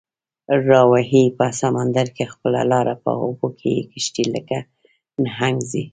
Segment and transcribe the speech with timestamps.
[0.69, 4.57] راوهي په سمندر کې خپله لاره، په اوبو کې یې کشتۍ لکه
[5.23, 5.83] نهنګ ځي